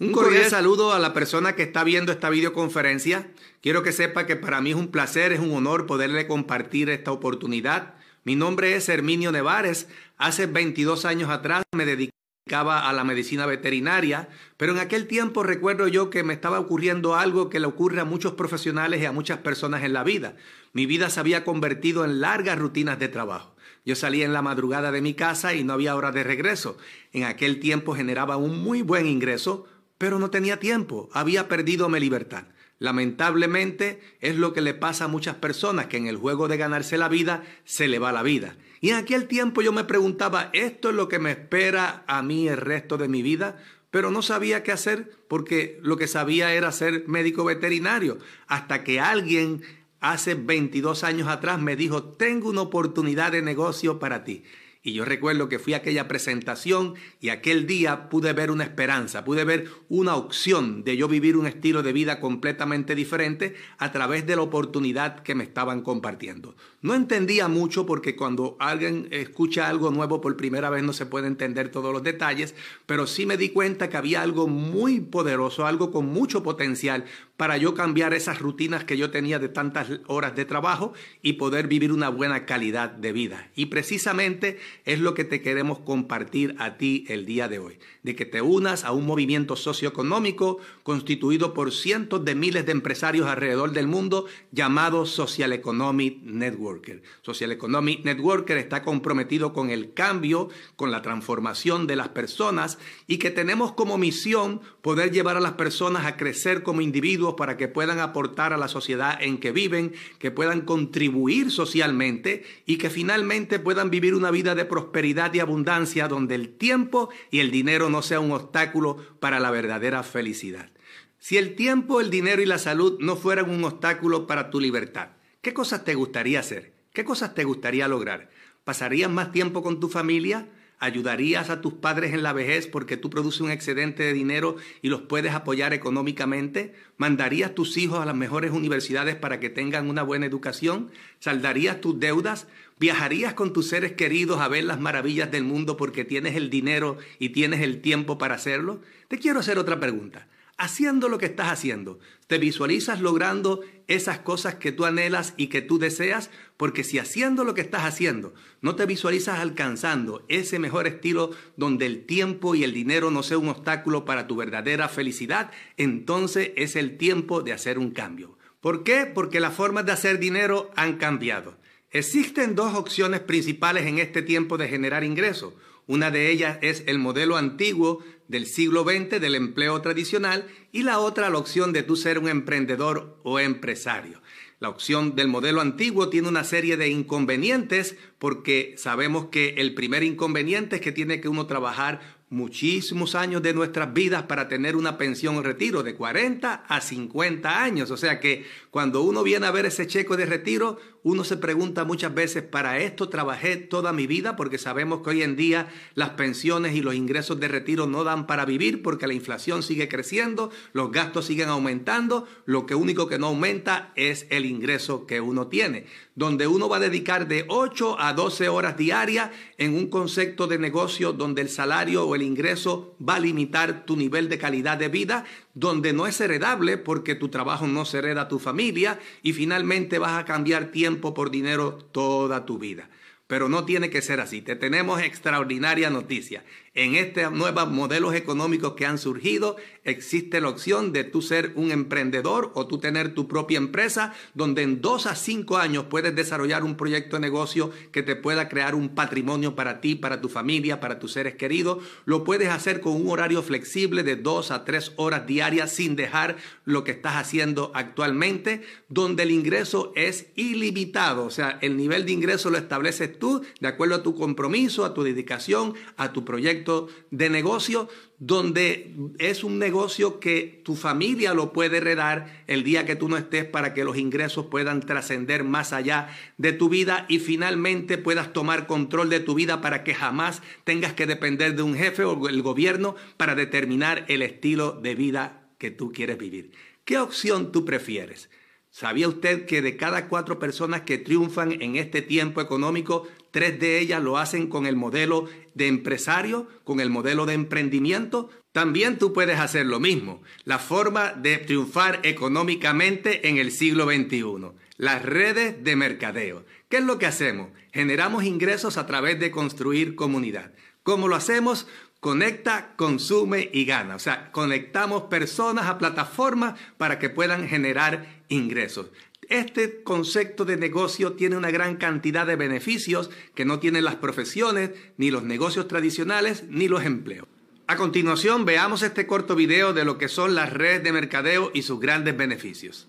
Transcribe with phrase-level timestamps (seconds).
[0.00, 3.32] Un cordial saludo a la persona que está viendo esta videoconferencia.
[3.60, 7.10] Quiero que sepa que para mí es un placer, es un honor poderle compartir esta
[7.10, 7.94] oportunidad.
[8.22, 9.88] Mi nombre es Herminio Nevares.
[10.16, 15.88] Hace 22 años atrás me dedicaba a la medicina veterinaria, pero en aquel tiempo recuerdo
[15.88, 19.38] yo que me estaba ocurriendo algo que le ocurre a muchos profesionales y a muchas
[19.38, 20.36] personas en la vida.
[20.72, 23.56] Mi vida se había convertido en largas rutinas de trabajo.
[23.84, 26.78] Yo salía en la madrugada de mi casa y no había hora de regreso.
[27.12, 29.66] En aquel tiempo generaba un muy buen ingreso,
[29.98, 32.44] pero no tenía tiempo, había perdido mi libertad.
[32.78, 36.96] Lamentablemente es lo que le pasa a muchas personas que en el juego de ganarse
[36.96, 38.56] la vida se le va la vida.
[38.80, 42.46] Y en aquel tiempo yo me preguntaba, ¿esto es lo que me espera a mí
[42.46, 43.58] el resto de mi vida?
[43.90, 48.18] Pero no sabía qué hacer porque lo que sabía era ser médico veterinario.
[48.46, 49.62] Hasta que alguien
[50.00, 54.44] hace 22 años atrás me dijo, tengo una oportunidad de negocio para ti.
[54.82, 59.24] Y yo recuerdo que fui a aquella presentación y aquel día pude ver una esperanza,
[59.24, 64.26] pude ver una opción de yo vivir un estilo de vida completamente diferente a través
[64.26, 66.54] de la oportunidad que me estaban compartiendo.
[66.80, 71.26] No entendía mucho porque cuando alguien escucha algo nuevo por primera vez no se puede
[71.26, 72.54] entender todos los detalles,
[72.86, 77.04] pero sí me di cuenta que había algo muy poderoso, algo con mucho potencial
[77.38, 81.68] para yo cambiar esas rutinas que yo tenía de tantas horas de trabajo y poder
[81.68, 83.48] vivir una buena calidad de vida.
[83.54, 88.16] Y precisamente es lo que te queremos compartir a ti el día de hoy, de
[88.16, 93.70] que te unas a un movimiento socioeconómico constituido por cientos de miles de empresarios alrededor
[93.70, 97.02] del mundo llamado Social Economic Networker.
[97.22, 103.18] Social Economic Networker está comprometido con el cambio, con la transformación de las personas y
[103.18, 107.68] que tenemos como misión poder llevar a las personas a crecer como individuos para que
[107.68, 113.58] puedan aportar a la sociedad en que viven, que puedan contribuir socialmente y que finalmente
[113.58, 118.02] puedan vivir una vida de prosperidad y abundancia donde el tiempo y el dinero no
[118.02, 120.70] sea un obstáculo para la verdadera felicidad.
[121.18, 125.10] Si el tiempo, el dinero y la salud no fueran un obstáculo para tu libertad,
[125.42, 126.72] ¿qué cosas te gustaría hacer?
[126.92, 128.30] ¿Qué cosas te gustaría lograr?
[128.64, 130.48] ¿Pasarías más tiempo con tu familia?
[130.80, 134.88] ¿Ayudarías a tus padres en la vejez porque tú produces un excedente de dinero y
[134.88, 136.72] los puedes apoyar económicamente?
[136.96, 140.92] ¿Mandarías tus hijos a las mejores universidades para que tengan una buena educación?
[141.18, 142.46] ¿Saldarías tus deudas?
[142.78, 146.96] ¿Viajarías con tus seres queridos a ver las maravillas del mundo porque tienes el dinero
[147.18, 148.80] y tienes el tiempo para hacerlo?
[149.08, 150.28] Te quiero hacer otra pregunta
[150.58, 152.00] haciendo lo que estás haciendo.
[152.26, 157.44] Te visualizas logrando esas cosas que tú anhelas y que tú deseas, porque si haciendo
[157.44, 162.64] lo que estás haciendo no te visualizas alcanzando ese mejor estilo donde el tiempo y
[162.64, 167.52] el dinero no sea un obstáculo para tu verdadera felicidad, entonces es el tiempo de
[167.52, 168.36] hacer un cambio.
[168.60, 169.06] ¿Por qué?
[169.06, 171.56] Porque las formas de hacer dinero han cambiado.
[171.90, 175.54] Existen dos opciones principales en este tiempo de generar ingresos.
[175.86, 180.98] Una de ellas es el modelo antiguo del siglo XX del empleo tradicional y la
[180.98, 184.20] otra la opción de tú ser un emprendedor o empresario.
[184.60, 190.02] La opción del modelo antiguo tiene una serie de inconvenientes porque sabemos que el primer
[190.02, 194.98] inconveniente es que tiene que uno trabajar muchísimos años de nuestras vidas para tener una
[194.98, 197.90] pensión o retiro de 40 a 50 años.
[197.90, 201.84] O sea que cuando uno viene a ver ese cheque de retiro, uno se pregunta
[201.84, 204.36] muchas veces, ¿para esto trabajé toda mi vida?
[204.36, 208.26] Porque sabemos que hoy en día las pensiones y los ingresos de retiro no dan
[208.26, 213.18] para vivir porque la inflación sigue creciendo, los gastos siguen aumentando, lo que único que
[213.18, 218.00] no aumenta es el ingreso que uno tiene, donde uno va a dedicar de 8
[218.00, 222.96] a 12 horas diarias en un concepto de negocio donde el salario o el ingreso
[223.06, 225.24] va a limitar tu nivel de calidad de vida,
[225.58, 229.98] donde no es heredable porque tu trabajo no se hereda a tu familia y finalmente
[229.98, 232.88] vas a cambiar tiempo por dinero toda tu vida.
[233.26, 234.40] Pero no tiene que ser así.
[234.40, 236.44] Te tenemos extraordinaria noticia.
[236.78, 241.72] En estos nuevos modelos económicos que han surgido, existe la opción de tú ser un
[241.72, 246.62] emprendedor o tú tener tu propia empresa, donde en dos a cinco años puedes desarrollar
[246.62, 250.78] un proyecto de negocio que te pueda crear un patrimonio para ti, para tu familia,
[250.78, 251.82] para tus seres queridos.
[252.04, 256.36] Lo puedes hacer con un horario flexible de dos a tres horas diarias sin dejar
[256.64, 261.24] lo que estás haciendo actualmente, donde el ingreso es ilimitado.
[261.24, 264.94] O sea, el nivel de ingreso lo estableces tú de acuerdo a tu compromiso, a
[264.94, 266.67] tu dedicación, a tu proyecto
[267.10, 267.88] de negocio
[268.18, 273.16] donde es un negocio que tu familia lo puede heredar el día que tú no
[273.16, 278.32] estés para que los ingresos puedan trascender más allá de tu vida y finalmente puedas
[278.32, 282.28] tomar control de tu vida para que jamás tengas que depender de un jefe o
[282.28, 286.50] el gobierno para determinar el estilo de vida que tú quieres vivir.
[286.84, 288.30] ¿Qué opción tú prefieres?
[288.78, 293.80] ¿Sabía usted que de cada cuatro personas que triunfan en este tiempo económico, tres de
[293.80, 298.30] ellas lo hacen con el modelo de empresario, con el modelo de emprendimiento?
[298.52, 300.22] También tú puedes hacer lo mismo.
[300.44, 304.52] La forma de triunfar económicamente en el siglo XXI.
[304.76, 306.44] Las redes de mercadeo.
[306.68, 307.48] ¿Qué es lo que hacemos?
[307.72, 310.52] Generamos ingresos a través de construir comunidad.
[310.84, 311.66] ¿Cómo lo hacemos?
[312.00, 313.96] Conecta, consume y gana.
[313.96, 318.86] O sea, conectamos personas a plataformas para que puedan generar ingresos.
[319.28, 324.70] Este concepto de negocio tiene una gran cantidad de beneficios que no tienen las profesiones,
[324.96, 327.26] ni los negocios tradicionales, ni los empleos.
[327.66, 331.62] A continuación, veamos este corto video de lo que son las redes de mercadeo y
[331.62, 332.88] sus grandes beneficios.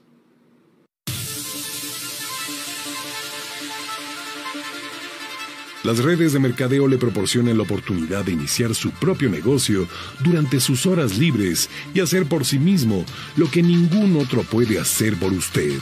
[5.84, 9.88] Las redes de mercadeo le proporcionan la oportunidad de iniciar su propio negocio
[10.20, 13.06] durante sus horas libres y hacer por sí mismo
[13.38, 15.80] lo que ningún otro puede hacer por usted,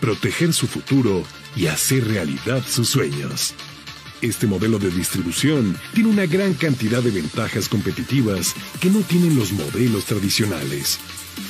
[0.00, 1.22] proteger su futuro
[1.54, 3.54] y hacer realidad sus sueños.
[4.22, 9.52] Este modelo de distribución tiene una gran cantidad de ventajas competitivas que no tienen los
[9.52, 10.98] modelos tradicionales.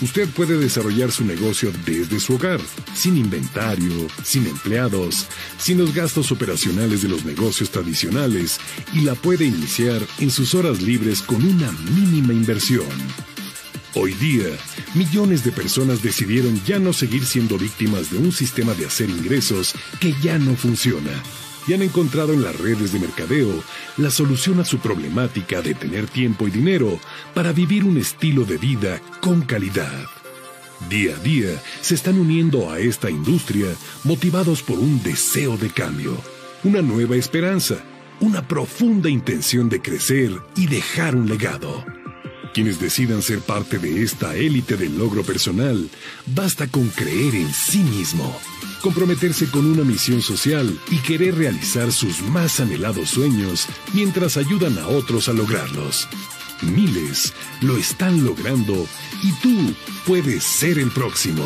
[0.03, 2.61] Usted puede desarrollar su negocio desde su hogar,
[2.93, 5.29] sin inventario, sin empleados,
[5.59, 8.59] sin los gastos operacionales de los negocios tradicionales
[8.93, 12.89] y la puede iniciar en sus horas libres con una mínima inversión.
[13.95, 14.49] Hoy día,
[14.95, 19.73] millones de personas decidieron ya no seguir siendo víctimas de un sistema de hacer ingresos
[20.01, 21.13] que ya no funciona
[21.67, 23.63] y han encontrado en las redes de mercadeo
[23.97, 26.99] la solución a su problemática de tener tiempo y dinero
[27.35, 30.07] para vivir un estilo de vida con calidad.
[30.89, 33.69] Día a día se están uniendo a esta industria
[34.05, 36.17] motivados por un deseo de cambio,
[36.65, 37.77] una nueva esperanza,
[38.21, 41.85] una profunda intención de crecer y dejar un legado.
[42.55, 45.91] Quienes decidan ser parte de esta élite del logro personal,
[46.27, 48.35] basta con creer en sí mismo
[48.87, 54.87] comprometerse con una misión social y querer realizar sus más anhelados sueños mientras ayudan a
[54.87, 56.09] otros a lograrlos.
[56.63, 58.87] Miles lo están logrando
[59.25, 59.75] y tú
[60.07, 61.43] puedes ser el próximo.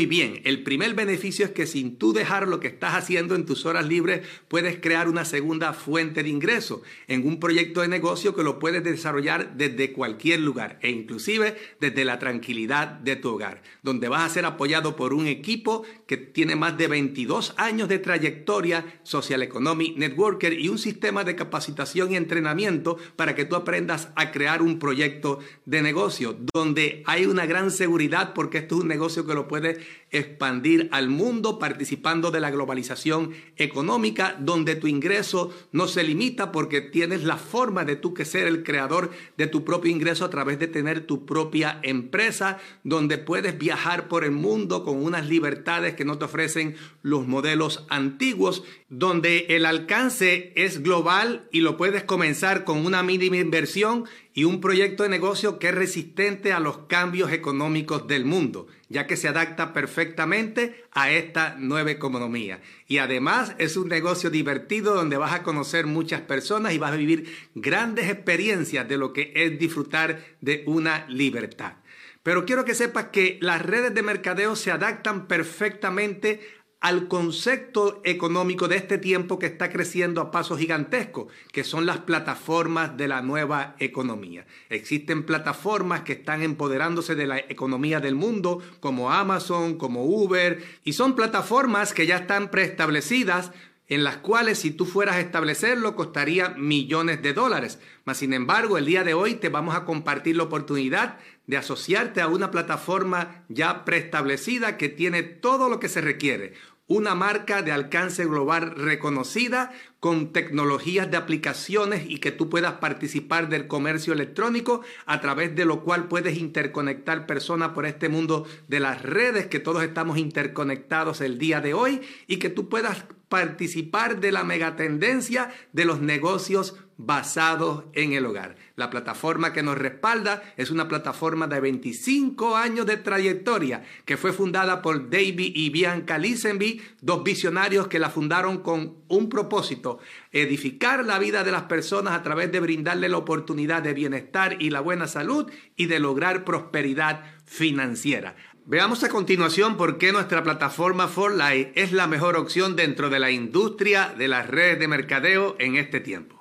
[0.00, 3.44] Muy bien, el primer beneficio es que sin tú dejar lo que estás haciendo en
[3.44, 8.34] tus horas libres, puedes crear una segunda fuente de ingreso en un proyecto de negocio
[8.34, 13.60] que lo puedes desarrollar desde cualquier lugar e inclusive desde la tranquilidad de tu hogar,
[13.82, 17.98] donde vas a ser apoyado por un equipo que tiene más de 22 años de
[17.98, 24.08] trayectoria, Social Economic Networker y un sistema de capacitación y entrenamiento para que tú aprendas
[24.16, 28.88] a crear un proyecto de negocio, donde hay una gran seguridad porque esto es un
[28.88, 35.54] negocio que lo puedes expandir al mundo participando de la globalización económica, donde tu ingreso
[35.72, 39.64] no se limita porque tienes la forma de tú que ser el creador de tu
[39.64, 44.84] propio ingreso a través de tener tu propia empresa, donde puedes viajar por el mundo
[44.84, 51.48] con unas libertades que no te ofrecen los modelos antiguos, donde el alcance es global
[51.52, 55.74] y lo puedes comenzar con una mínima inversión y un proyecto de negocio que es
[55.74, 61.90] resistente a los cambios económicos del mundo, ya que se adapta perfectamente a esta nueva
[61.90, 62.60] economía.
[62.86, 66.96] Y además es un negocio divertido donde vas a conocer muchas personas y vas a
[66.96, 71.74] vivir grandes experiencias de lo que es disfrutar de una libertad.
[72.22, 76.40] Pero quiero que sepas que las redes de mercadeo se adaptan perfectamente
[76.80, 81.98] al concepto económico de este tiempo que está creciendo a pasos gigantescos, que son las
[81.98, 84.46] plataformas de la nueva economía.
[84.70, 90.94] Existen plataformas que están empoderándose de la economía del mundo, como Amazon, como Uber, y
[90.94, 93.52] son plataformas que ya están preestablecidas
[93.90, 97.80] en las cuales si tú fueras a establecerlo costaría millones de dólares.
[98.04, 101.18] Mas sin embargo, el día de hoy te vamos a compartir la oportunidad
[101.50, 106.54] de asociarte a una plataforma ya preestablecida que tiene todo lo que se requiere.
[106.86, 113.48] Una marca de alcance global reconocida con tecnologías de aplicaciones y que tú puedas participar
[113.48, 118.78] del comercio electrónico a través de lo cual puedes interconectar personas por este mundo de
[118.78, 124.20] las redes que todos estamos interconectados el día de hoy y que tú puedas participar
[124.20, 126.76] de la megatendencia de los negocios
[127.06, 128.56] basados en el hogar.
[128.76, 134.32] La plataforma que nos respalda es una plataforma de 25 años de trayectoria que fue
[134.32, 139.98] fundada por David y Bianca Lisenby, dos visionarios que la fundaron con un propósito,
[140.32, 144.70] edificar la vida de las personas a través de brindarle la oportunidad de bienestar y
[144.70, 148.36] la buena salud y de lograr prosperidad financiera.
[148.66, 153.18] Veamos a continuación por qué nuestra plataforma For Life es la mejor opción dentro de
[153.18, 156.39] la industria de las redes de mercadeo en este tiempo.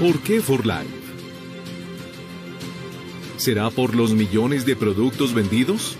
[0.00, 0.88] ¿Por qué For Life?
[3.36, 5.98] ¿Será por los millones de productos vendidos?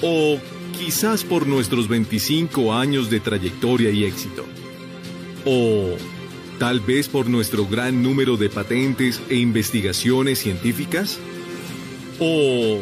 [0.00, 0.38] ¿O
[0.78, 4.46] quizás por nuestros 25 años de trayectoria y éxito?
[5.44, 5.90] ¿O
[6.58, 11.18] tal vez por nuestro gran número de patentes e investigaciones científicas?
[12.18, 12.78] ¿O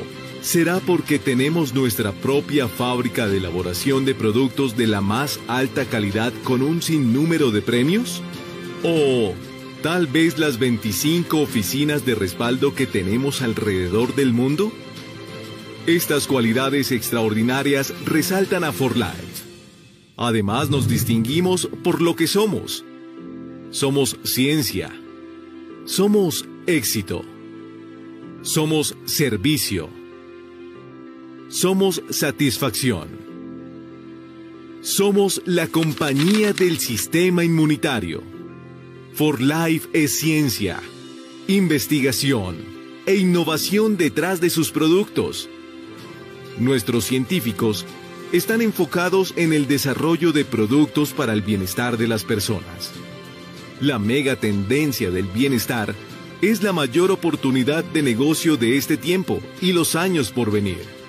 [0.47, 6.33] será porque tenemos nuestra propia fábrica de elaboración de productos de la más alta calidad
[6.45, 8.23] con un sinnúmero de premios?
[8.85, 9.35] ¿O
[9.83, 14.71] tal vez las 25 oficinas de respaldo que tenemos alrededor del mundo?
[15.89, 19.43] Estas cualidades extraordinarias resaltan a For Life.
[20.17, 22.85] Además nos distinguimos por lo que somos.
[23.73, 24.95] Somos ciencia.
[25.87, 27.25] Somos éxito.
[28.43, 30.06] Somos servicio.
[31.49, 33.09] Somos satisfacción.
[34.83, 38.21] Somos la compañía del sistema inmunitario.
[39.15, 40.81] For Life es ciencia,
[41.47, 42.57] investigación
[43.07, 45.49] e innovación detrás de sus productos.
[46.59, 47.87] Nuestros científicos
[48.33, 52.91] están enfocados en el desarrollo de productos para el bienestar de las personas.
[53.81, 55.95] La mega tendencia del bienestar
[56.43, 61.06] es la mayor oportunidad de negocio de este tiempo y los años por venir.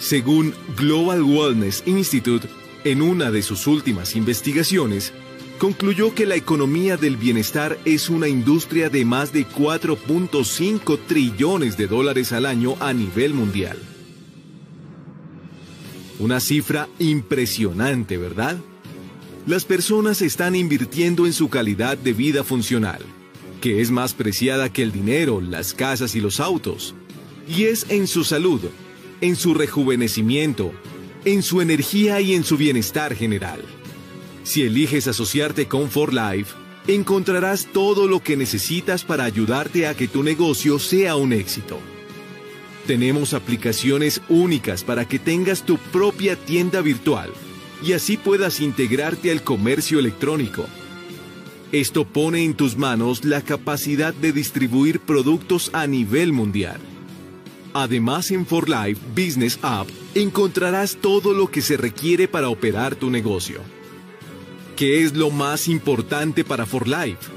[0.00, 2.48] Según Global Wellness Institute,
[2.84, 5.12] en una de sus últimas investigaciones,
[5.58, 11.86] concluyó que la economía del bienestar es una industria de más de 4.5 trillones de
[11.86, 13.76] dólares al año a nivel mundial.
[16.18, 18.56] Una cifra impresionante, ¿verdad?
[19.46, 23.02] Las personas están invirtiendo en su calidad de vida funcional,
[23.60, 26.94] que es más preciada que el dinero, las casas y los autos,
[27.46, 28.62] y es en su salud,
[29.20, 30.72] en su rejuvenecimiento,
[31.24, 33.60] en su energía y en su bienestar general.
[34.42, 36.54] Si eliges asociarte con For Life,
[36.86, 41.78] encontrarás todo lo que necesitas para ayudarte a que tu negocio sea un éxito.
[42.86, 47.30] Tenemos aplicaciones únicas para que tengas tu propia tienda virtual
[47.82, 50.66] y así puedas integrarte al comercio electrónico.
[51.72, 56.80] Esto pone en tus manos la capacidad de distribuir productos a nivel mundial.
[57.72, 63.10] Además, en For Life Business App encontrarás todo lo que se requiere para operar tu
[63.10, 63.60] negocio.
[64.76, 67.30] ¿Qué es lo más importante para For Life?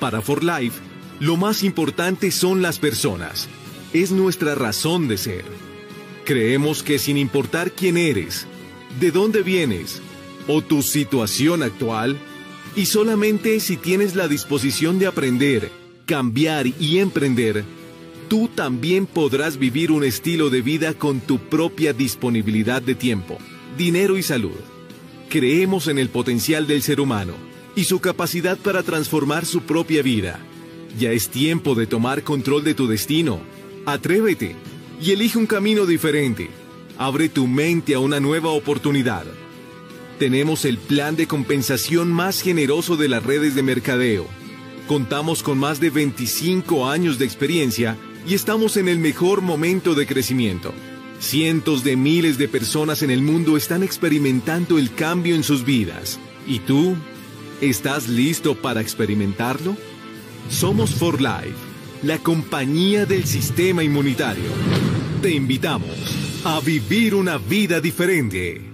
[0.00, 0.80] Para For Life,
[1.20, 3.48] lo más importante son las personas
[3.94, 5.44] es nuestra razón de ser.
[6.24, 8.46] Creemos que sin importar quién eres,
[9.00, 10.02] de dónde vienes
[10.48, 12.18] o tu situación actual,
[12.76, 15.70] y solamente si tienes la disposición de aprender,
[16.06, 17.64] cambiar y emprender,
[18.28, 23.38] tú también podrás vivir un estilo de vida con tu propia disponibilidad de tiempo,
[23.76, 24.58] dinero y salud.
[25.28, 27.34] Creemos en el potencial del ser humano
[27.74, 30.38] y su capacidad para transformar su propia vida.
[30.98, 33.40] Ya es tiempo de tomar control de tu destino
[33.86, 34.56] Atrévete
[35.00, 36.48] y elige un camino diferente.
[36.96, 39.24] Abre tu mente a una nueva oportunidad.
[40.18, 44.26] Tenemos el plan de compensación más generoso de las redes de mercadeo.
[44.86, 50.06] Contamos con más de 25 años de experiencia y estamos en el mejor momento de
[50.06, 50.72] crecimiento.
[51.20, 56.18] Cientos de miles de personas en el mundo están experimentando el cambio en sus vidas.
[56.46, 56.96] ¿Y tú?
[57.60, 59.76] ¿Estás listo para experimentarlo?
[60.50, 64.50] Somos For Life la compañía del sistema inmunitario.
[65.22, 65.88] Te invitamos
[66.44, 68.73] a vivir una vida diferente.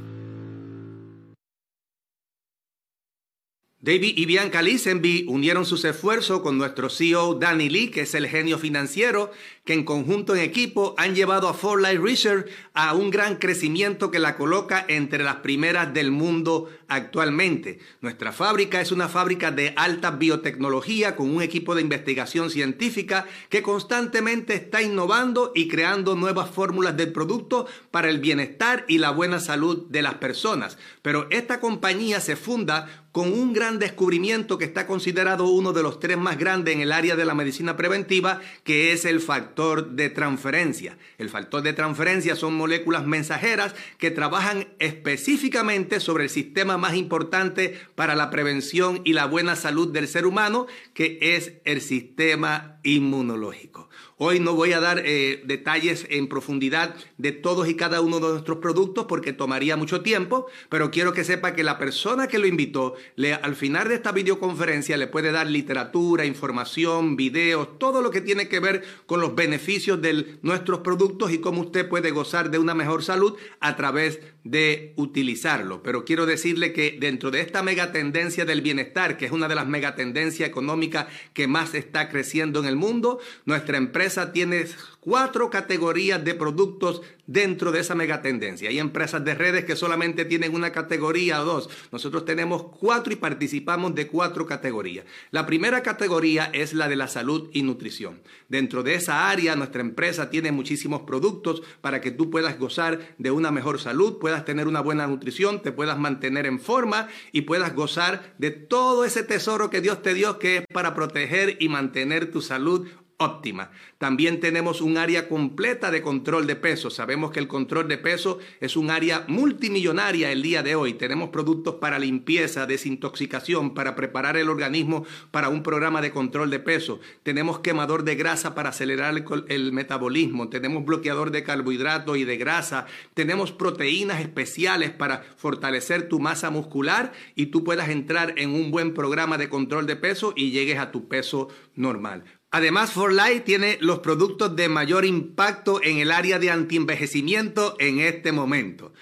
[3.82, 8.28] David y Bianca Lisenby unieron sus esfuerzos con nuestro CEO Danny Lee, que es el
[8.28, 9.30] genio financiero,
[9.64, 14.10] que en conjunto en equipo han llevado a Fort Light Research a un gran crecimiento
[14.10, 17.78] que la coloca entre las primeras del mundo actualmente.
[18.02, 23.62] Nuestra fábrica es una fábrica de alta biotecnología con un equipo de investigación científica que
[23.62, 29.40] constantemente está innovando y creando nuevas fórmulas del producto para el bienestar y la buena
[29.40, 30.76] salud de las personas.
[31.00, 35.98] Pero esta compañía se funda con un gran descubrimiento que está considerado uno de los
[35.98, 40.10] tres más grandes en el área de la medicina preventiva, que es el factor de
[40.10, 40.96] transferencia.
[41.18, 47.78] El factor de transferencia son moléculas mensajeras que trabajan específicamente sobre el sistema más importante
[47.94, 53.88] para la prevención y la buena salud del ser humano, que es el sistema inmunológico.
[54.22, 58.28] Hoy no voy a dar eh, detalles en profundidad de todos y cada uno de
[58.28, 62.46] nuestros productos porque tomaría mucho tiempo, pero quiero que sepa que la persona que lo
[62.46, 62.96] invitó,
[63.42, 68.48] al final de esta videoconferencia le puede dar literatura, información, videos, todo lo que tiene
[68.48, 72.74] que ver con los beneficios de nuestros productos y cómo usted puede gozar de una
[72.74, 75.82] mejor salud a través de utilizarlo.
[75.82, 79.54] Pero quiero decirle que dentro de esta mega tendencia del bienestar, que es una de
[79.54, 84.66] las megatendencias económicas que más está creciendo en el mundo, nuestra empresa tiene
[85.00, 88.68] cuatro categorías de productos dentro de esa megatendencia.
[88.68, 91.70] Hay empresas de redes que solamente tienen una categoría o dos.
[91.92, 95.04] Nosotros tenemos cuatro y participamos de cuatro categorías.
[95.30, 98.20] La primera categoría es la de la salud y nutrición.
[98.48, 103.30] Dentro de esa área, nuestra empresa tiene muchísimos productos para que tú puedas gozar de
[103.30, 107.74] una mejor salud, puedas tener una buena nutrición, te puedas mantener en forma y puedas
[107.74, 112.30] gozar de todo ese tesoro que Dios te dio que es para proteger y mantener
[112.30, 112.86] tu salud
[113.20, 113.70] óptima.
[113.98, 116.88] También tenemos un área completa de control de peso.
[116.88, 120.94] Sabemos que el control de peso es un área multimillonaria el día de hoy.
[120.94, 126.60] Tenemos productos para limpieza, desintoxicación, para preparar el organismo para un programa de control de
[126.60, 127.00] peso.
[127.22, 130.48] Tenemos quemador de grasa para acelerar el, el metabolismo.
[130.48, 132.86] Tenemos bloqueador de carbohidratos y de grasa.
[133.12, 138.94] Tenemos proteínas especiales para fortalecer tu masa muscular y tú puedas entrar en un buen
[138.94, 142.24] programa de control de peso y llegues a tu peso normal.
[142.52, 148.00] Además, For Life tiene los productos de mayor impacto en el área de antienvejecimiento en
[148.00, 148.92] este momento.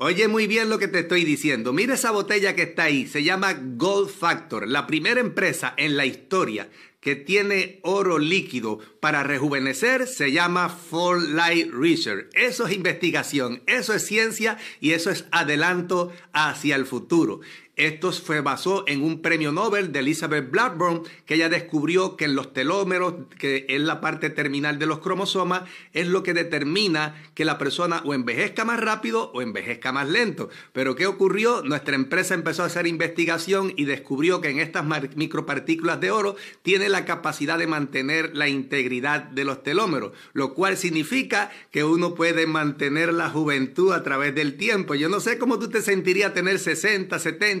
[0.00, 1.72] Oye muy bien lo que te estoy diciendo.
[1.72, 3.08] Mira esa botella que está ahí.
[3.08, 6.68] Se llama Gold Factor, la primera empresa en la historia
[7.00, 12.28] que tiene oro líquido para rejuvenecer se llama For Light Research.
[12.34, 17.40] Eso es investigación, eso es ciencia y eso es adelanto hacia el futuro.
[17.78, 22.34] Esto se basó en un premio Nobel de Elizabeth Blackburn, que ella descubrió que en
[22.34, 27.44] los telómeros, que es la parte terminal de los cromosomas, es lo que determina que
[27.44, 30.50] la persona o envejezca más rápido o envejezca más lento.
[30.72, 31.62] Pero ¿qué ocurrió?
[31.62, 36.88] Nuestra empresa empezó a hacer investigación y descubrió que en estas micropartículas de oro tiene
[36.88, 42.48] la capacidad de mantener la integridad de los telómeros, lo cual significa que uno puede
[42.48, 44.96] mantener la juventud a través del tiempo.
[44.96, 47.16] Yo no sé cómo tú te sentirías tener 60,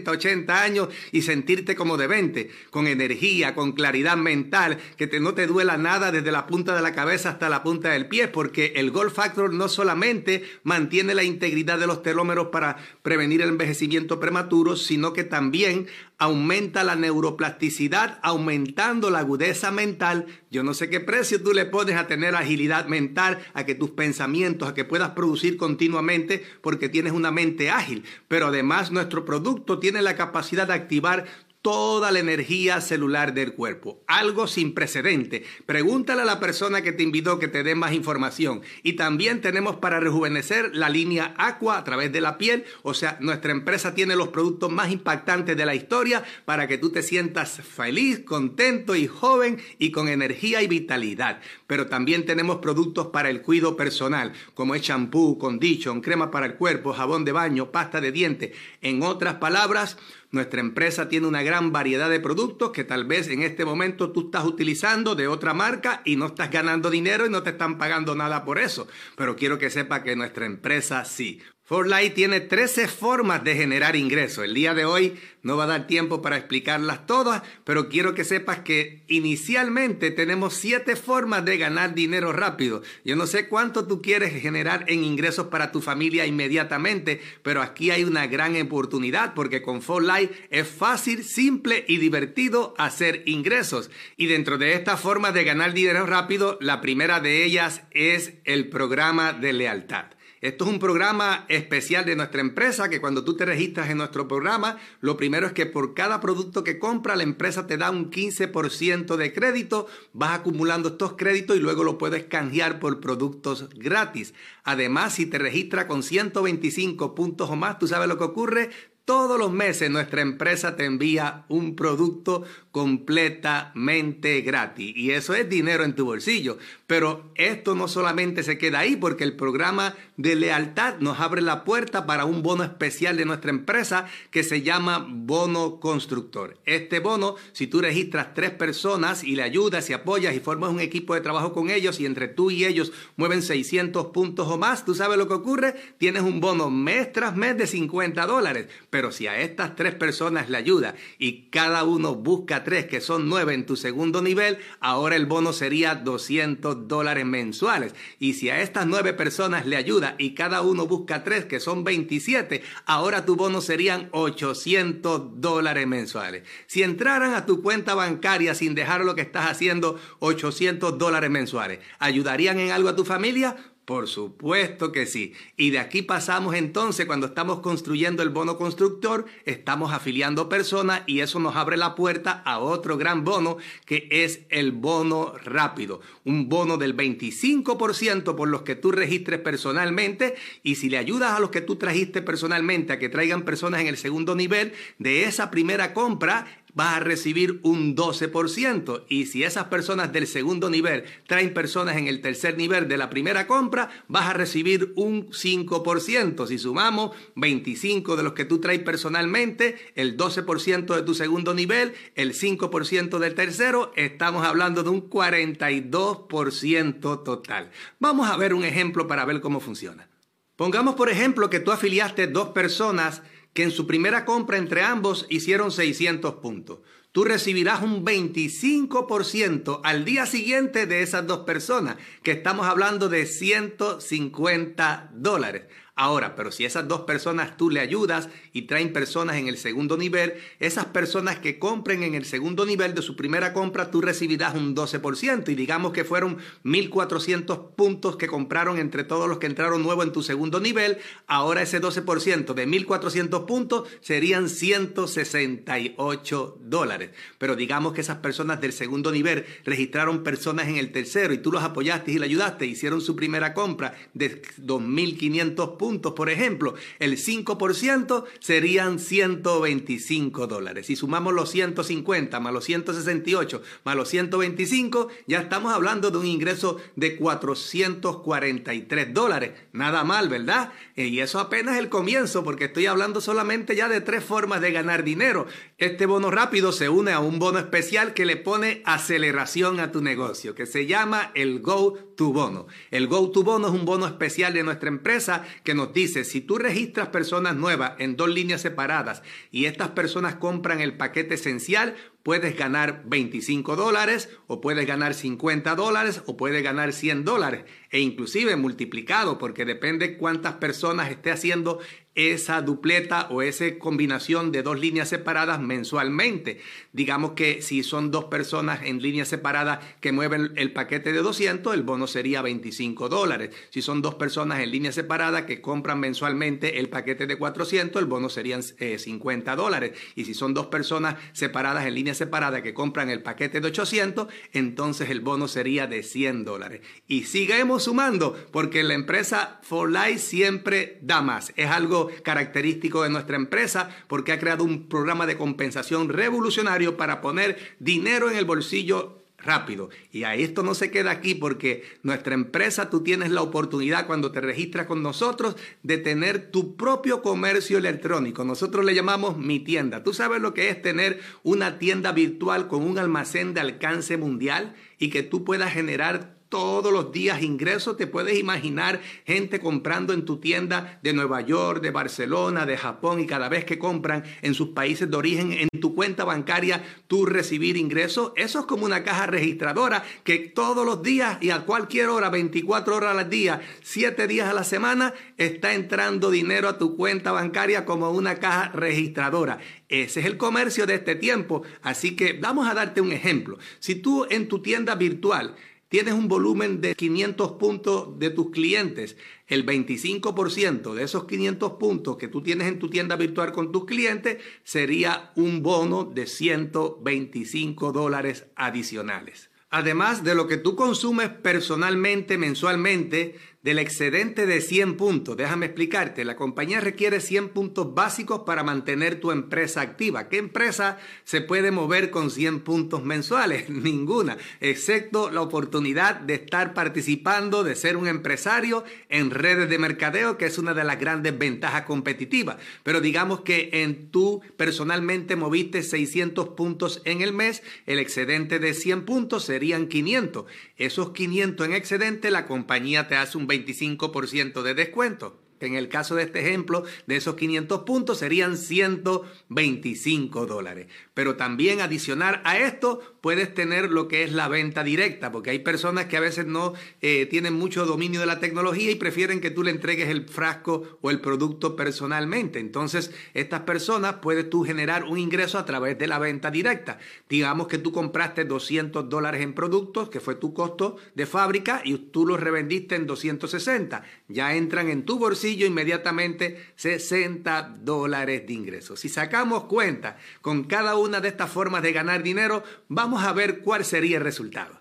[0.08, 5.20] 70, 80 años y sentirte como de 20, con energía, con claridad mental, que te,
[5.20, 8.28] no te duela nada desde la punta de la cabeza hasta la punta del pie,
[8.28, 13.50] porque el Gold Factor no solamente mantiene la integridad de los telómeros para prevenir el
[13.50, 15.86] envejecimiento prematuro, sino que también
[16.18, 20.26] aumenta la neuroplasticidad, aumentando la agudeza mental.
[20.50, 23.90] Yo no sé qué precio tú le pones a tener agilidad mental, a que tus
[23.90, 28.04] pensamientos, a que puedas producir continuamente, porque tienes una mente ágil.
[28.26, 31.26] Pero además nuestro producto tiene la capacidad de activar
[31.62, 34.02] toda la energía celular del cuerpo.
[34.06, 35.44] Algo sin precedente.
[35.66, 38.62] Pregúntale a la persona que te invitó que te dé más información.
[38.82, 42.64] Y también tenemos para rejuvenecer la línea Aqua a través de la piel.
[42.82, 46.90] O sea, nuestra empresa tiene los productos más impactantes de la historia para que tú
[46.90, 51.40] te sientas feliz, contento y joven y con energía y vitalidad.
[51.66, 56.54] Pero también tenemos productos para el cuidado personal, como es champú, condition, crema para el
[56.54, 58.56] cuerpo, jabón de baño, pasta de dientes.
[58.80, 59.96] En otras palabras,
[60.30, 64.26] nuestra empresa tiene una gran variedad de productos que tal vez en este momento tú
[64.26, 68.14] estás utilizando de otra marca y no estás ganando dinero y no te están pagando
[68.14, 68.88] nada por eso.
[69.16, 71.40] Pero quiero que sepa que nuestra empresa sí.
[71.68, 74.42] Forlight tiene 13 formas de generar ingresos.
[74.42, 78.24] El día de hoy no va a dar tiempo para explicarlas todas, pero quiero que
[78.24, 82.82] sepas que inicialmente tenemos 7 formas de ganar dinero rápido.
[83.04, 87.90] Yo no sé cuánto tú quieres generar en ingresos para tu familia inmediatamente, pero aquí
[87.90, 93.90] hay una gran oportunidad porque con Forlight es fácil, simple y divertido hacer ingresos.
[94.16, 98.70] Y dentro de estas formas de ganar dinero rápido, la primera de ellas es el
[98.70, 100.17] programa de lealtad.
[100.40, 104.28] Esto es un programa especial de nuestra empresa que cuando tú te registras en nuestro
[104.28, 108.10] programa, lo primero es que por cada producto que compra la empresa te da un
[108.10, 114.32] 15% de crédito, vas acumulando estos créditos y luego lo puedes canjear por productos gratis.
[114.62, 118.70] Además, si te registras con 125 puntos o más, tú sabes lo que ocurre,
[119.08, 122.44] todos los meses nuestra empresa te envía un producto
[122.78, 126.58] completamente gratis y eso es dinero en tu bolsillo.
[126.86, 131.64] Pero esto no solamente se queda ahí porque el programa de lealtad nos abre la
[131.64, 136.56] puerta para un bono especial de nuestra empresa que se llama bono constructor.
[136.66, 140.78] Este bono, si tú registras tres personas y le ayudas y apoyas y formas un
[140.78, 144.84] equipo de trabajo con ellos y entre tú y ellos mueven 600 puntos o más,
[144.84, 149.12] tú sabes lo que ocurre, tienes un bono mes tras mes de 50 dólares pero
[149.12, 153.66] si a estas tres personas le ayuda y cada uno busca que son nueve en
[153.66, 157.94] tu segundo nivel, ahora el bono sería 200 dólares mensuales.
[158.18, 161.84] Y si a estas nueve personas le ayuda y cada uno busca tres, que son
[161.84, 166.42] 27, ahora tu bono serían 800 dólares mensuales.
[166.66, 171.78] Si entraran a tu cuenta bancaria sin dejar lo que estás haciendo, 800 dólares mensuales,
[171.98, 173.56] ¿ayudarían en algo a tu familia?
[173.88, 175.32] Por supuesto que sí.
[175.56, 181.20] Y de aquí pasamos entonces, cuando estamos construyendo el bono constructor, estamos afiliando personas y
[181.20, 186.02] eso nos abre la puerta a otro gran bono que es el bono rápido.
[186.26, 191.40] Un bono del 25% por los que tú registres personalmente y si le ayudas a
[191.40, 195.50] los que tú trajiste personalmente a que traigan personas en el segundo nivel de esa
[195.50, 196.46] primera compra,
[196.78, 199.02] vas a recibir un 12%.
[199.08, 203.10] Y si esas personas del segundo nivel traen personas en el tercer nivel de la
[203.10, 206.46] primera compra, vas a recibir un 5%.
[206.46, 211.94] Si sumamos 25 de los que tú traes personalmente, el 12% de tu segundo nivel,
[212.14, 217.72] el 5% del tercero, estamos hablando de un 42% total.
[217.98, 220.08] Vamos a ver un ejemplo para ver cómo funciona.
[220.54, 223.22] Pongamos por ejemplo que tú afiliaste dos personas
[223.58, 226.78] que en su primera compra entre ambos hicieron 600 puntos.
[227.10, 233.26] Tú recibirás un 25% al día siguiente de esas dos personas, que estamos hablando de
[233.26, 235.64] 150 dólares.
[236.00, 239.96] Ahora, pero si esas dos personas tú le ayudas y traen personas en el segundo
[239.96, 244.54] nivel, esas personas que compren en el segundo nivel de su primera compra, tú recibirás
[244.54, 245.48] un 12%.
[245.48, 250.12] Y digamos que fueron 1.400 puntos que compraron entre todos los que entraron nuevo en
[250.12, 250.98] tu segundo nivel.
[251.26, 257.10] Ahora ese 12% de 1.400 puntos serían 168 dólares.
[257.38, 261.50] Pero digamos que esas personas del segundo nivel registraron personas en el tercero y tú
[261.50, 267.16] los apoyaste y le ayudaste, hicieron su primera compra de 2.500 puntos por ejemplo, el
[267.16, 270.86] 5% serían 125 dólares.
[270.86, 276.26] Si sumamos los 150 más los 168 más los 125, ya estamos hablando de un
[276.26, 279.52] ingreso de 443 dólares.
[279.72, 280.72] Nada mal, ¿verdad?
[280.94, 284.72] Y eso apenas es el comienzo, porque estoy hablando solamente ya de tres formas de
[284.72, 285.46] ganar dinero.
[285.78, 290.02] Este bono rápido se une a un bono especial que le pone aceleración a tu
[290.02, 292.66] negocio, que se llama el Go to Bono.
[292.90, 296.40] El Go to Bono es un bono especial de nuestra empresa que nos dice, si
[296.40, 301.94] tú registras personas nuevas en dos líneas separadas y estas personas compran el paquete esencial,
[302.24, 308.00] puedes ganar 25 dólares o puedes ganar 50 dólares o puedes ganar 100 dólares e
[308.00, 311.78] inclusive multiplicado porque depende cuántas personas esté haciendo
[312.18, 316.60] esa dupleta o esa combinación de dos líneas separadas mensualmente.
[316.92, 321.72] Digamos que si son dos personas en línea separada que mueven el paquete de 200,
[321.72, 323.54] el bono sería 25 dólares.
[323.70, 328.08] Si son dos personas en línea separada que compran mensualmente el paquete de 400, el
[328.08, 329.92] bono serían 50 eh, dólares.
[330.16, 334.26] Y si son dos personas separadas en línea separada que compran el paquete de 800,
[334.52, 336.80] entonces el bono sería de 100 dólares.
[337.06, 341.52] Y sigamos sumando porque la empresa For Life siempre da más.
[341.54, 347.20] Es algo característico de nuestra empresa porque ha creado un programa de compensación revolucionario para
[347.20, 349.88] poner dinero en el bolsillo rápido.
[350.10, 354.32] Y a esto no se queda aquí porque nuestra empresa, tú tienes la oportunidad cuando
[354.32, 358.44] te registras con nosotros de tener tu propio comercio electrónico.
[358.44, 360.02] Nosotros le llamamos mi tienda.
[360.02, 364.74] ¿Tú sabes lo que es tener una tienda virtual con un almacén de alcance mundial
[364.98, 367.96] y que tú puedas generar todos los días ingresos.
[367.96, 373.20] Te puedes imaginar gente comprando en tu tienda de Nueva York, de Barcelona, de Japón
[373.20, 377.26] y cada vez que compran en sus países de origen, en tu cuenta bancaria, tú
[377.26, 378.32] recibir ingresos.
[378.36, 382.96] Eso es como una caja registradora que todos los días y a cualquier hora, 24
[382.96, 387.84] horas al día, 7 días a la semana, está entrando dinero a tu cuenta bancaria
[387.84, 389.58] como una caja registradora.
[389.88, 391.62] Ese es el comercio de este tiempo.
[391.82, 393.58] Así que vamos a darte un ejemplo.
[393.78, 395.56] Si tú en tu tienda virtual
[395.88, 402.16] tienes un volumen de 500 puntos de tus clientes, el 25% de esos 500 puntos
[402.16, 407.92] que tú tienes en tu tienda virtual con tus clientes sería un bono de 125
[407.92, 409.50] dólares adicionales.
[409.70, 415.36] Además de lo que tú consumes personalmente, mensualmente, del excedente de 100 puntos.
[415.36, 420.28] Déjame explicarte, la compañía requiere 100 puntos básicos para mantener tu empresa activa.
[420.28, 423.68] ¿Qué empresa se puede mover con 100 puntos mensuales?
[423.70, 430.38] Ninguna, excepto la oportunidad de estar participando, de ser un empresario en redes de mercadeo,
[430.38, 432.58] que es una de las grandes ventajas competitivas.
[432.84, 438.72] Pero digamos que en tú personalmente moviste 600 puntos en el mes, el excedente de
[438.72, 440.44] 100 puntos serían 500.
[440.76, 445.40] Esos 500 en excedente, la compañía te hace un 25% de descuento.
[445.60, 450.86] En el caso de este ejemplo, de esos 500 puntos serían 125 dólares.
[451.14, 455.58] Pero también adicionar a esto, puedes tener lo que es la venta directa, porque hay
[455.58, 459.50] personas que a veces no eh, tienen mucho dominio de la tecnología y prefieren que
[459.50, 462.58] tú le entregues el frasco o el producto personalmente.
[462.58, 467.00] Entonces, estas personas puedes tú generar un ingreso a través de la venta directa.
[467.28, 471.98] Digamos que tú compraste 200 dólares en productos, que fue tu costo de fábrica, y
[471.98, 474.04] tú los revendiste en 260.
[474.28, 478.96] Ya entran en tu bolsillo inmediatamente 60 dólares de ingreso.
[478.96, 483.60] Si sacamos cuenta con cada una de estas formas de ganar dinero, vamos a ver
[483.60, 484.80] cuál sería el resultado.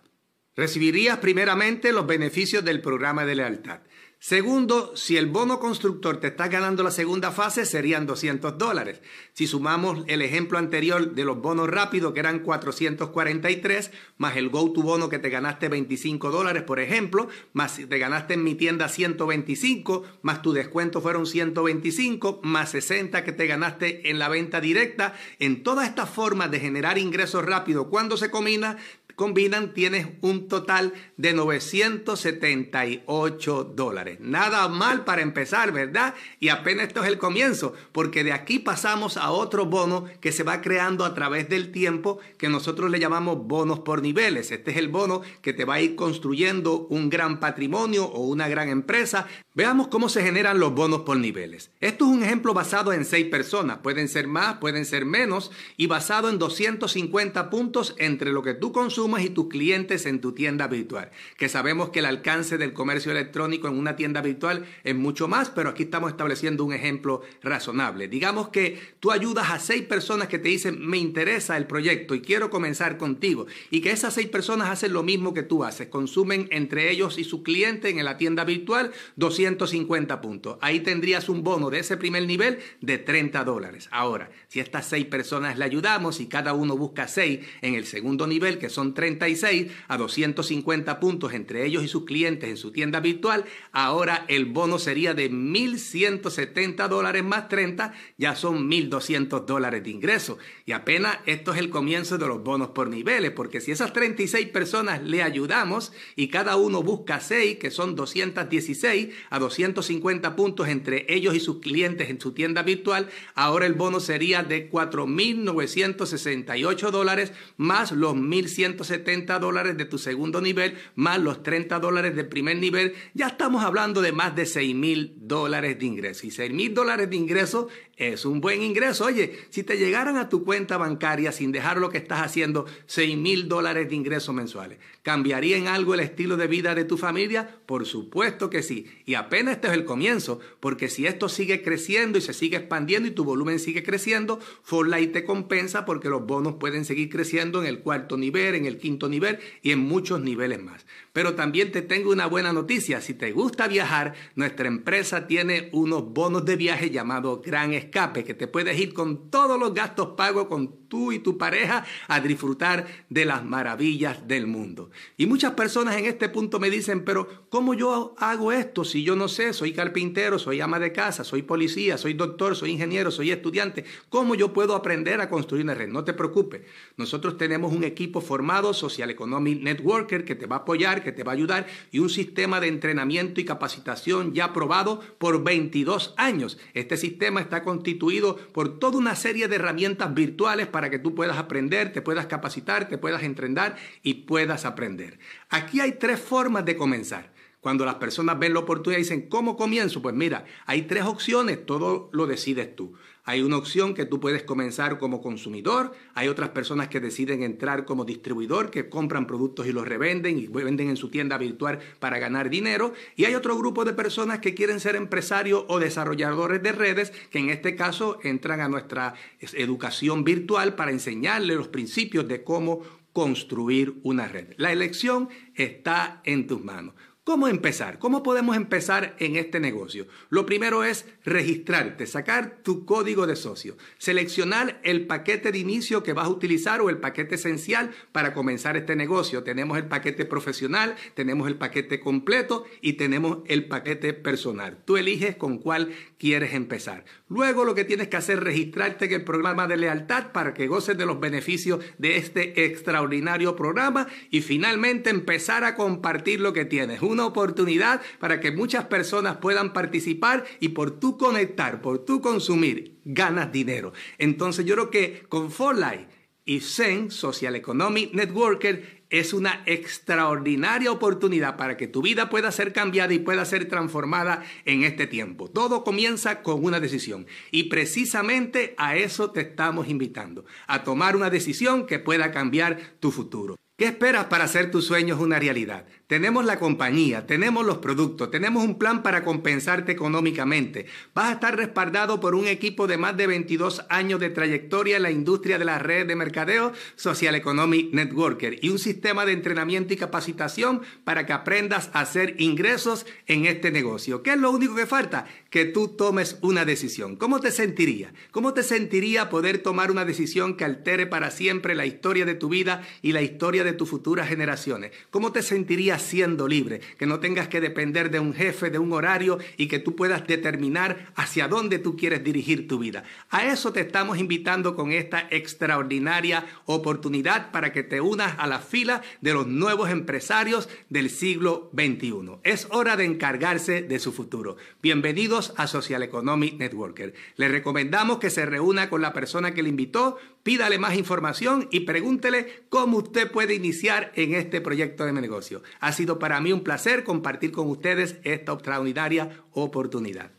[0.56, 3.82] Recibirías primeramente los beneficios del programa de lealtad.
[4.20, 9.00] Segundo, si el bono constructor te está ganando la segunda fase, serían 200 dólares.
[9.34, 14.74] Si sumamos el ejemplo anterior de los bonos rápidos, que eran 443, más el Go
[14.74, 18.90] to bono que te ganaste 25 dólares, por ejemplo, más te ganaste en mi tienda
[18.90, 25.14] 125, más tu descuento fueron 125, más 60 que te ganaste en la venta directa.
[25.38, 28.78] En todas estas formas de generar ingresos rápidos, cuando se combina,
[29.18, 34.20] combinan, tienes un total de 978 dólares.
[34.22, 36.14] Nada mal para empezar, ¿verdad?
[36.40, 40.44] Y apenas esto es el comienzo, porque de aquí pasamos a otro bono que se
[40.44, 44.52] va creando a través del tiempo, que nosotros le llamamos bonos por niveles.
[44.52, 48.48] Este es el bono que te va a ir construyendo un gran patrimonio o una
[48.48, 49.26] gran empresa.
[49.56, 51.72] Veamos cómo se generan los bonos por niveles.
[51.82, 53.80] Esto es un ejemplo basado en seis personas.
[53.80, 58.72] Pueden ser más, pueden ser menos, y basado en 250 puntos entre lo que tú
[58.72, 61.12] consumes y tus clientes en tu tienda virtual.
[61.38, 65.50] Que sabemos que el alcance del comercio electrónico en una tienda virtual es mucho más,
[65.50, 68.08] pero aquí estamos estableciendo un ejemplo razonable.
[68.08, 72.22] Digamos que tú ayudas a seis personas que te dicen, me interesa el proyecto y
[72.22, 73.48] quiero comenzar contigo.
[73.72, 75.88] Y que esas seis personas hacen lo mismo que tú haces.
[75.88, 80.58] Consumen entre ellos y su cliente en la tienda virtual 250 puntos.
[80.62, 83.88] Ahí tendrías un bono de ese primer nivel de 30 dólares.
[83.92, 88.28] Ahora, si estas seis personas le ayudamos y cada uno busca seis en el segundo
[88.28, 93.00] nivel, que son 36 a 250 puntos entre ellos y sus clientes en su tienda
[93.00, 99.92] virtual, ahora el bono sería de 1.170 dólares más 30, ya son 1.200 dólares de
[99.92, 100.40] ingreso.
[100.66, 104.48] Y apenas esto es el comienzo de los bonos por niveles, porque si esas 36
[104.48, 111.06] personas le ayudamos y cada uno busca 6, que son 216 a 250 puntos entre
[111.14, 117.32] ellos y sus clientes en su tienda virtual, ahora el bono sería de 4.968 dólares
[117.58, 122.58] más los 1.170 70 dólares de tu segundo nivel más los 30 dólares del primer
[122.58, 126.26] nivel, ya estamos hablando de más de 6 mil dólares de ingreso.
[126.26, 127.68] Y 6 mil dólares de ingreso
[127.98, 129.06] es un buen ingreso.
[129.06, 133.18] Oye, si te llegaran a tu cuenta bancaria sin dejar lo que estás haciendo, 6
[133.18, 137.60] mil dólares de ingresos mensuales, ¿cambiaría en algo el estilo de vida de tu familia?
[137.66, 138.86] Por supuesto que sí.
[139.06, 143.08] Y apenas este es el comienzo, porque si esto sigue creciendo y se sigue expandiendo
[143.10, 147.68] y tu volumen sigue creciendo, Forlight te compensa porque los bonos pueden seguir creciendo en
[147.68, 150.86] el cuarto nivel, en el quinto nivel y en muchos niveles más.
[151.18, 153.02] Pero también te tengo una buena noticia.
[153.02, 158.36] Si te gusta viajar, nuestra empresa tiene unos bonos de viaje llamados Gran Escape, que
[158.36, 162.88] te puedes ir con todos los gastos pagos con tú y tu pareja a disfrutar
[163.10, 164.90] de las maravillas del mundo.
[165.18, 169.16] Y muchas personas en este punto me dicen, pero ¿cómo yo hago esto si yo
[169.16, 169.54] no sé?
[169.54, 173.86] Soy carpintero, soy ama de casa, soy policía, soy doctor, soy ingeniero, soy estudiante.
[174.10, 175.90] ¿Cómo yo puedo aprender a construir una red?
[175.90, 176.62] No te preocupes.
[176.98, 181.24] Nosotros tenemos un equipo formado, Social Economic Networker, que te va a apoyar, que te
[181.24, 186.58] va a ayudar y un sistema de entrenamiento y capacitación ya aprobado por 22 años.
[186.74, 191.92] Este sistema está constituido por toda una serie de herramientas virtuales que tú puedas aprender,
[191.92, 195.20] te puedas capacitar, te puedas entrenar y puedas aprender.
[195.50, 197.37] Aquí hay tres formas de comenzar.
[197.68, 200.02] Cuando las personas ven la oportunidad y dicen, ¿cómo comienzo?
[200.02, 202.94] Pues mira, hay tres opciones, todo lo decides tú.
[203.26, 207.84] Hay una opción que tú puedes comenzar como consumidor, hay otras personas que deciden entrar
[207.84, 212.20] como distribuidor, que compran productos y los revenden y venden en su tienda virtual para
[212.20, 216.72] ganar dinero, y hay otro grupo de personas que quieren ser empresarios o desarrolladores de
[216.72, 222.46] redes, que en este caso entran a nuestra educación virtual para enseñarles los principios de
[222.46, 224.54] cómo construir una red.
[224.58, 226.94] La elección está en tus manos.
[227.28, 228.00] ¿Cómo empezar?
[228.00, 230.08] ¿Cómo podemos empezar en este negocio?
[230.30, 236.14] Lo primero es registrarte, sacar tu código de socio, seleccionar el paquete de inicio que
[236.14, 239.44] vas a utilizar o el paquete esencial para comenzar este negocio.
[239.44, 244.78] Tenemos el paquete profesional, tenemos el paquete completo y tenemos el paquete personal.
[244.86, 247.04] Tú eliges con cuál quieres empezar.
[247.28, 250.68] Luego lo que tienes que hacer es registrarte en el programa de lealtad para que
[250.68, 256.64] goces de los beneficios de este extraordinario programa y finalmente empezar a compartir lo que
[256.64, 262.22] tienes una oportunidad para que muchas personas puedan participar y por tu conectar, por tu
[262.22, 263.92] consumir, ganas dinero.
[264.20, 266.08] Entonces yo creo que con Forlight
[266.46, 272.72] Y Zen Social Economic Networker es una extraordinaria oportunidad para que tu vida pueda ser
[272.72, 275.50] cambiada y pueda ser transformada en este tiempo.
[275.50, 281.30] Todo comienza con una decisión y precisamente a eso te estamos invitando, a tomar una
[281.30, 283.56] decisión que pueda cambiar tu futuro.
[283.78, 285.86] ¿Qué esperas para hacer tus sueños una realidad?
[286.08, 290.86] Tenemos la compañía, tenemos los productos, tenemos un plan para compensarte económicamente.
[291.14, 295.04] Vas a estar respaldado por un equipo de más de 22 años de trayectoria en
[295.04, 299.94] la industria de la red de mercadeo Social Economic Networker y un sistema de entrenamiento
[299.94, 304.24] y capacitación para que aprendas a hacer ingresos en este negocio.
[304.24, 305.26] ¿Qué es lo único que falta?
[305.50, 307.18] Que tú tomes una decisión.
[307.18, 308.14] ¿Cómo te sentiría?
[308.32, 312.48] ¿Cómo te sentiría poder tomar una decisión que altere para siempre la historia de tu
[312.48, 314.94] vida y la historia de tus futuras generaciones?
[315.10, 316.82] ¿Cómo te sentirías siendo libre?
[316.98, 320.28] Que no tengas que depender de un jefe, de un horario y que tú puedas
[320.28, 323.04] determinar hacia dónde tú quieres dirigir tu vida.
[323.30, 328.60] A eso te estamos invitando con esta extraordinaria oportunidad para que te unas a la
[328.60, 332.40] fila de los nuevos empresarios del siglo XXI.
[332.44, 334.58] Es hora de encargarse de su futuro.
[334.82, 337.14] Bienvenidos a Social Economic Networker.
[337.36, 341.82] Le recomendamos que se reúna con la persona que le invitó, pídale más información y
[341.82, 345.62] pregúntele cómo usted puede iniciar en este proyecto de negocio.
[345.88, 350.37] Ha sido para mí un placer compartir con ustedes esta extraordinaria oportunidad.